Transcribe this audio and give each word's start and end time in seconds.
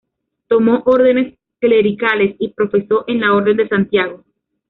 Tomó 0.47 0.81
órdenes 0.87 1.37
clericales 1.59 2.35
y 2.39 2.47
profesó 2.47 3.03
en 3.07 3.21
la 3.21 3.35
orden 3.35 3.57
de 3.57 3.67
Santiago. 3.67 4.23